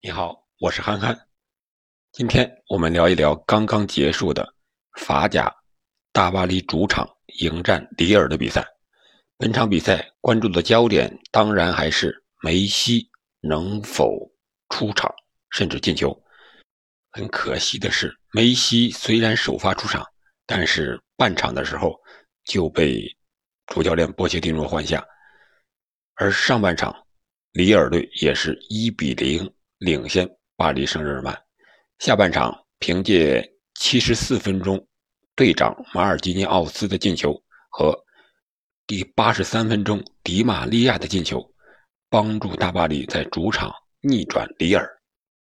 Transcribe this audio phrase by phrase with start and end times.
[0.00, 1.26] 你好，我是憨憨。
[2.12, 4.54] 今天我们聊一聊刚刚结束的
[4.92, 5.52] 法甲
[6.12, 7.04] 大巴黎主场
[7.40, 8.64] 迎战里尔的比赛。
[9.36, 14.30] 本场比赛关注的焦点当然还是梅西能否
[14.68, 15.12] 出场，
[15.50, 16.16] 甚至进球。
[17.10, 20.06] 很可惜的是，梅西虽然首发出场，
[20.46, 22.00] 但是半场的时候
[22.44, 23.04] 就被
[23.66, 25.04] 主教练波切蒂诺换下，
[26.14, 26.94] 而上半场
[27.50, 29.52] 里尔队也是一比零。
[29.78, 31.40] 领先巴黎圣日耳曼，
[32.00, 34.84] 下半场凭借七十四分钟
[35.36, 37.32] 队长马尔基尼奥斯的进球
[37.70, 37.96] 和
[38.88, 41.48] 第八十三分钟迪马利亚的进球，
[42.10, 44.84] 帮助大巴黎在主场逆转里尔，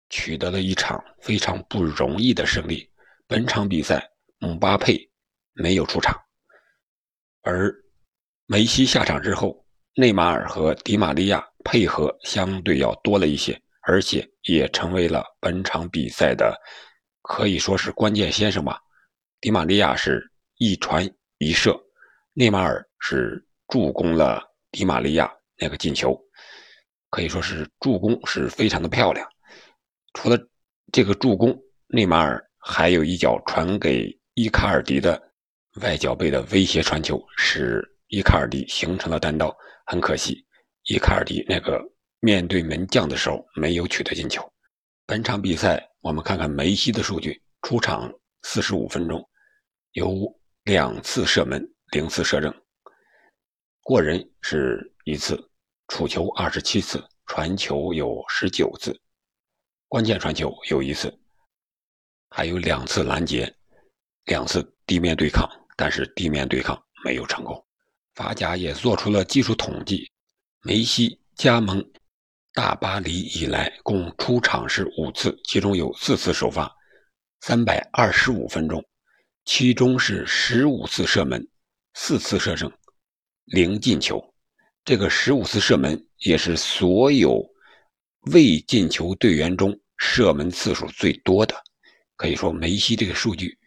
[0.10, 2.88] 取得了一场非常不容易的胜利。
[3.26, 4.08] 本场比赛
[4.38, 5.10] 姆巴佩
[5.54, 6.16] 没有出场，
[7.42, 7.74] 而
[8.46, 9.66] 梅西下场之后，
[9.96, 13.60] 内马尔和迪马利亚配合相对要多了一些。
[13.90, 16.56] 而且也成为了本场比赛的，
[17.24, 18.80] 可以说是关键先生吧。
[19.42, 21.10] 迪马利亚是一传
[21.40, 21.76] 一射，
[22.34, 26.16] 内马尔是助攻了迪马利亚那个进球，
[27.10, 29.28] 可以说是助攻是非常的漂亮。
[30.14, 30.38] 除了
[30.92, 35.20] 这个助攻，内马尔还有一脚传给伊卡尔迪的
[35.82, 39.52] 外脚背的威胁传球，使伊卡尔迪形成了单刀。
[39.88, 40.46] 很可惜，
[40.84, 41.82] 伊卡尔迪那个。
[42.22, 44.42] 面对门将的时候没有取得进球。
[45.06, 48.12] 本场比赛我们看看梅西的数据：出场
[48.44, 49.28] 四十五分钟，
[49.94, 50.14] 有
[50.64, 52.54] 两次射门，零次射正，
[53.82, 55.50] 过人是一次，
[55.88, 59.00] 触球二十七次，传球有十九次，
[59.88, 61.18] 关键传球有一次，
[62.30, 63.52] 还有两次拦截，
[64.26, 67.66] 两次地面对抗，但是地面对抗没有成功。
[68.14, 70.12] 法甲也做出了技术统计，
[70.62, 71.84] 梅西加盟。
[72.54, 76.70] 大巴黎以来共出场是五次，其中有四次首发，
[77.42, 78.84] 三百二十五分钟，
[79.46, 81.48] 其中是十五次射门，
[81.94, 82.72] 四次射正，
[83.46, 84.24] 零进球。
[84.84, 87.40] 这个十五次射门也是所有
[88.32, 91.56] 未进球队员中射门次数最多的。
[92.16, 93.58] 可以说，梅西这个数据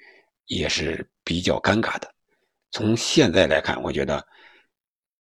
[0.47, 2.13] 也是比较尴尬的。
[2.73, 4.27] 从现在来看，我觉得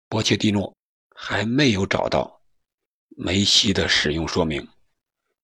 [0.09, 0.75] 波切蒂诺
[1.15, 2.42] 还没有找到。
[3.17, 4.67] 梅西的使用说明，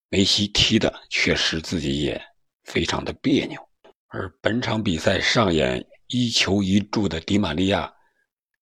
[0.08, 2.20] 梅西踢的确实自己也
[2.64, 3.60] 非常的别扭。
[4.08, 7.92] 而本场比赛上演一球一助的迪马利亚，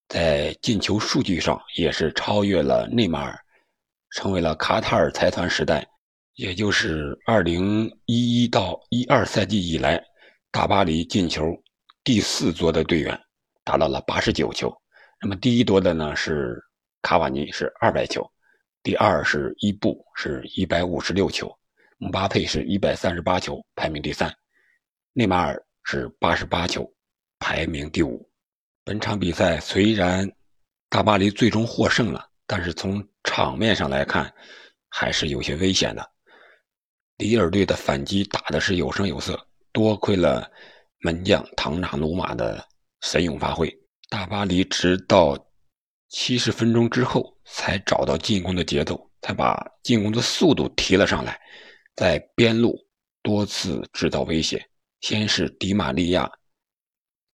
[0.09, 3.39] 在进球数据上也是超越了内马尔，
[4.17, 5.87] 成为了卡塔尔财团时代，
[6.35, 10.03] 也就是二零一一到一二赛季以来，
[10.51, 11.45] 大巴黎进球
[12.03, 13.17] 第四多的队员，
[13.63, 14.77] 达到了八十九球。
[15.23, 16.61] 那么第一多的呢是
[17.03, 18.29] 卡瓦尼，是二百球。
[18.87, 21.49] 第二是伊布，是一百五十六球；
[21.99, 24.31] 姆巴佩是一百三十八球，排名第三；
[25.13, 26.89] 内马尔是八十八球，
[27.41, 28.31] 排名第五。
[28.85, 30.31] 本场比赛虽然
[30.89, 34.33] 大巴黎最终获胜了，但是从场面上来看，
[34.89, 36.09] 还是有些危险的。
[37.17, 39.37] 里尔队的反击打的是有声有色，
[39.73, 40.49] 多亏了
[41.01, 42.65] 门将唐纳努马的
[43.01, 43.69] 神勇发挥，
[44.09, 45.37] 大巴黎直到。
[46.09, 51.41] 七十分钟之后，才找到进攻的节奏，才把进攻的速度提了上来，
[51.97, 52.79] 在边路
[53.23, 54.65] 多次制造威胁。
[55.01, 56.31] 先是迪马利亚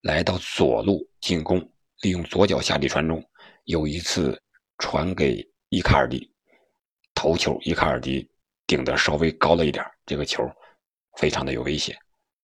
[0.01, 1.59] 来到左路进攻，
[2.01, 3.23] 利用左脚下底传中，
[3.65, 4.39] 有一次
[4.79, 6.31] 传给伊卡尔迪，
[7.13, 8.27] 头球伊卡尔迪
[8.67, 10.43] 顶得稍微高了一点，这个球
[11.17, 11.95] 非常的有危险。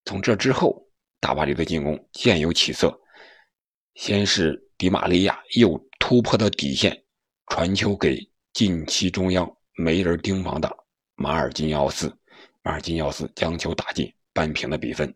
[0.06, 0.82] 从这之后，
[1.20, 2.98] 大巴黎的进攻渐有起色，
[3.96, 5.89] 先是迪马利亚又。
[6.10, 7.04] 突破到底线，
[7.50, 8.18] 传球给
[8.52, 10.68] 禁区中央没人盯防的
[11.14, 12.12] 马尔金奥斯，
[12.64, 15.14] 马尔金奥斯将球打进，扳平了比分。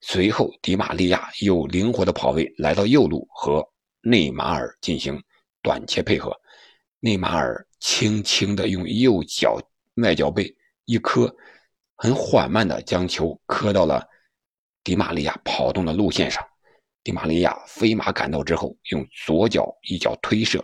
[0.00, 3.64] 随后，迪马利亚又灵活的跑位来到右路和
[4.00, 5.22] 内马尔进行
[5.62, 6.36] 短切配合，
[6.98, 9.56] 内马尔轻轻的用右脚
[10.02, 10.52] 外脚背
[10.86, 11.32] 一磕，
[11.94, 14.04] 很缓慢的将球磕到了
[14.82, 16.44] 迪马利亚跑动的路线上。
[17.04, 20.58] 迪马利亚飞马赶到之后，用左脚一脚推射，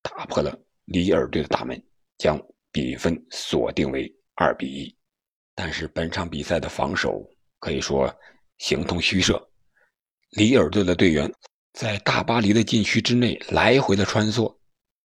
[0.00, 1.82] 打破了里尔队的大门，
[2.16, 2.40] 将
[2.70, 4.96] 比分锁定为二比一。
[5.56, 7.28] 但是本场比赛的防守
[7.58, 8.10] 可以说
[8.58, 9.50] 形同虚设，
[10.30, 11.30] 里尔队的队员
[11.72, 14.56] 在大巴黎的禁区之内来回的穿梭，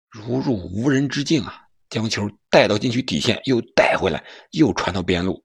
[0.09, 1.69] 如入无人之境啊！
[1.91, 5.45] 将球带到禁区底线，又带回来，又传到边路。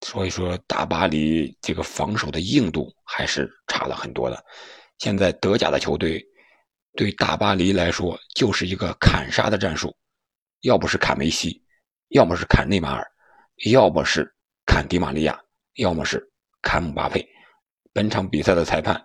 [0.00, 4.44] 所以说，大巴黎这个防守的硬度还是差了很多的。
[4.98, 6.24] 现在德甲的球队
[6.94, 9.96] 对大巴黎来说就是一个砍杀的战术，
[10.60, 11.62] 要不是砍梅西，
[12.08, 13.06] 要么是砍内马尔，
[13.70, 14.30] 要么是
[14.66, 15.40] 砍迪玛利亚，
[15.76, 16.22] 要么是
[16.62, 17.26] 砍姆巴佩。
[17.92, 19.02] 本场比赛的裁判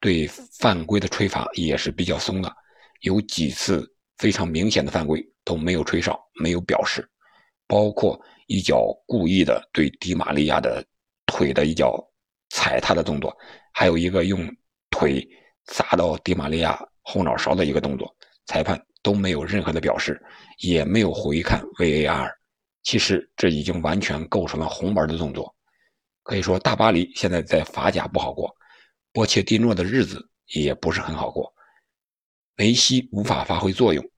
[0.00, 2.52] 对犯规的吹罚也是比较松的，
[3.00, 3.86] 有几次
[4.16, 7.08] 非常明显的犯规都没有吹哨，没有表示，
[7.72, 10.84] 包括一脚故意的对迪玛利亚的
[11.24, 11.98] 腿的一脚
[12.50, 13.34] 踩踏的动作，
[13.72, 14.46] 还有一个用
[14.90, 15.26] 腿
[15.64, 18.14] 砸到迪玛利亚后脑勺的一个动作，
[18.44, 18.78] 裁判。
[19.04, 20.22] 都没有任何的表示，
[20.58, 22.30] 也没有回看 VAR。
[22.84, 25.52] 其实这已经完全构成了红牌的动作。
[26.22, 28.54] 可以说，大巴黎现在在法甲不好过，
[29.12, 30.24] 波切蒂诺的日子
[30.54, 31.52] 也不是很好过。
[32.54, 34.08] 梅西无法发挥作用，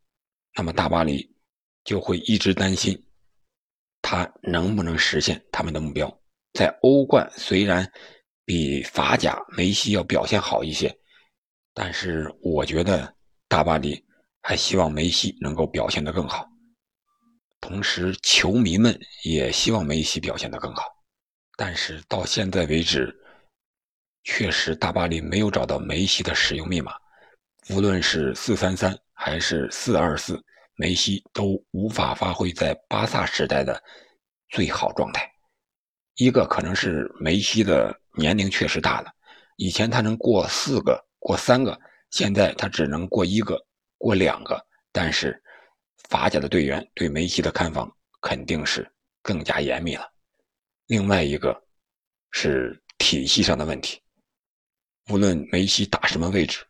[0.55, 1.35] 那么大巴黎
[1.83, 3.03] 就会一直担心
[4.05, 6.07] 他能不能实现他们的目标。
[6.53, 7.91] 在欧冠虽然
[8.45, 10.95] 比法甲梅西要表现好一些，
[11.73, 13.11] 但是我觉得
[13.49, 14.05] 大巴黎。
[14.47, 16.47] 还希望梅西能够表现得更好，
[17.63, 20.83] 同时球迷们也希望梅西表现得更好。
[21.57, 23.11] 但是到现在为止，
[24.25, 26.93] 确实大巴黎没有找到梅西的使用密码。
[27.71, 30.39] 无论是四三三还是四二四，
[30.77, 33.83] 梅西都无法发挥在巴萨时代的
[34.49, 35.31] 最好状态。
[36.17, 39.13] 一个可能是梅西的年龄确实大了，
[39.57, 41.79] 以前他能过四个、过三个，
[42.11, 43.61] 现在他只能过一个。
[43.97, 44.63] 过两个，
[44.93, 45.43] 但是
[46.11, 47.91] 法甲的队员对梅西的看防
[48.21, 48.87] 肯定是
[49.23, 50.07] 更加严密了。
[50.89, 51.59] 另外一个
[52.31, 54.03] 是体系上的问题，
[55.09, 56.67] 无论梅西打什么位置，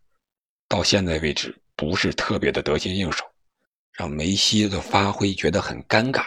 [0.69, 3.25] 到现在为止不是特别的得心应手，
[3.95, 6.27] 让梅西的发挥觉得很尴尬。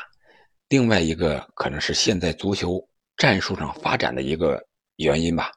[0.69, 2.85] 另外一个可能是现在足球
[3.15, 4.61] 战术上发展的一个
[4.95, 5.51] 原因吧，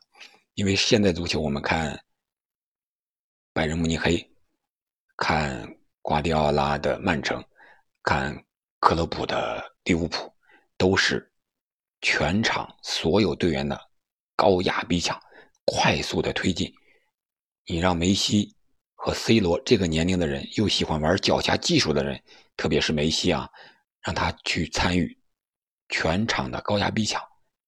[0.55, 1.99] 因为现在足球我们看
[3.53, 4.25] 拜仁慕尼黑。
[5.17, 7.45] 看瓜迪奥拉的曼城，
[8.03, 8.35] 看
[8.79, 10.33] 克洛普的利物浦，
[10.79, 11.31] 都是
[12.01, 13.79] 全场所有队员的
[14.35, 15.21] 高压逼抢、
[15.67, 16.73] 快速的推进。
[17.67, 18.57] 你让梅西
[19.03, 22.23] 和 C 罗这个年龄的人，又喜欢玩脚下技术的人，
[22.55, 23.49] 特别是梅西啊，
[24.03, 25.19] 让他去参与
[25.89, 27.23] 全场的高压逼抢，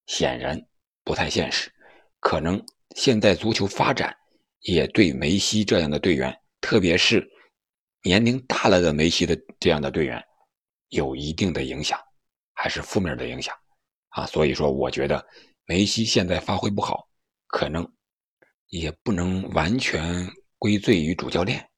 [0.07, 0.61] 显然
[1.05, 1.73] 不太现实。
[2.21, 2.63] 可能
[2.97, 4.15] 现在足球发展
[4.61, 7.27] 也对梅西这样的队员，特别是。
[8.05, 10.21] 年龄大了的梅西的这样的队员，
[10.89, 11.97] 有一定的影响，
[12.53, 13.57] 还是负面的影响
[14.09, 14.27] 啊。
[14.27, 15.25] 所以说，我觉得
[15.67, 17.07] 梅西现在发挥不好，
[17.47, 17.89] 可能
[18.67, 20.29] 也不能完全
[20.63, 21.69] 归罪于主教练。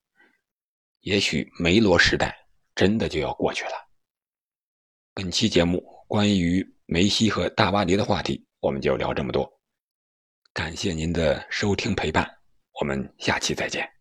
[1.00, 2.36] 也许梅罗时代
[2.74, 3.72] 真的就要过去了。
[5.14, 9.50] 本期节目关于梅西和大巴黎的话题，我们就聊这么多。
[10.52, 12.30] 感谢您的收听陪伴，
[12.78, 13.93] 我们下期再见。